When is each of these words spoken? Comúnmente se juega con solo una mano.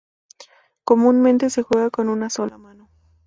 Comúnmente 0.83 1.51
se 1.51 1.61
juega 1.61 1.91
con 1.91 2.07
solo 2.31 2.55
una 2.55 2.57
mano. 2.57 2.89